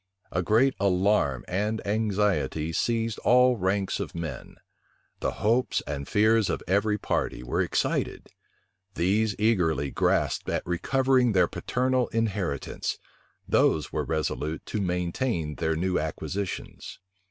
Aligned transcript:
A 0.31 0.41
great 0.41 0.73
alarm 0.79 1.45
and 1.47 1.79
anxiety 1.85 2.73
seized 2.73 3.19
all 3.19 3.55
ranks 3.57 3.99
of 3.99 4.15
men: 4.15 4.55
the 5.19 5.33
hopes 5.45 5.83
and 5.85 6.07
fears 6.07 6.49
of 6.49 6.63
every 6.67 6.97
party 6.97 7.43
were 7.43 7.61
excited: 7.61 8.31
these 8.95 9.35
eagerly 9.37 9.91
grasped 9.91 10.49
at 10.49 10.65
recovering 10.65 11.33
their 11.33 11.47
paternal 11.47 12.07
inheritance; 12.07 12.97
those 13.47 13.93
were 13.93 14.03
resolute 14.03 14.65
to 14.65 14.81
maintain 14.81 15.57
their 15.57 15.75
new 15.75 15.99
acquisitions. 15.99 16.97